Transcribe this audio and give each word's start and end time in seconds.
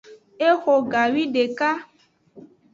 Exo 0.47 0.73
gawideka. 0.91 1.69